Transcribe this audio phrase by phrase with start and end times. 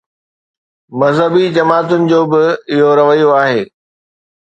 [0.99, 3.63] مذهبي جماعتن جو به اهو رويو آهي.